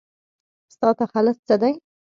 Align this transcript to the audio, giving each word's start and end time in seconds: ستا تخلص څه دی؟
ستا 0.73 0.89
تخلص 0.99 1.37
څه 1.47 1.55
دی؟ 1.61 1.71